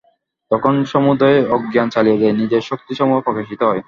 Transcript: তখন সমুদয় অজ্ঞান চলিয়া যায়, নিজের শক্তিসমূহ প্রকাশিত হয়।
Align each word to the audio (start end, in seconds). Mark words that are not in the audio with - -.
তখন 0.51 0.73
সমুদয় 0.85 1.37
অজ্ঞান 1.55 1.87
চলিয়া 1.89 2.17
যায়, 2.17 2.35
নিজের 2.41 2.61
শক্তিসমূহ 2.69 3.17
প্রকাশিত 3.19 3.61
হয়। 3.63 3.79